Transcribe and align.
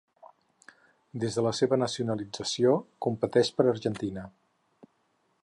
Des 1.23 1.37
de 1.39 1.43
la 1.47 1.51
seva 1.57 1.79
nacionalització, 1.81 2.73
competeix 3.07 3.53
per 3.59 3.69
Argentina. 3.75 4.27